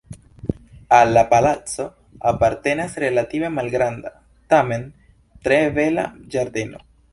Al 0.99 1.13
la 1.17 1.23
palaco 1.33 1.85
apartenas 2.31 2.97
relative 3.05 3.53
malgranda, 3.59 4.11
tamen 4.55 4.91
tre 5.47 5.63
bela 5.79 6.11
ĝardeno. 6.37 6.87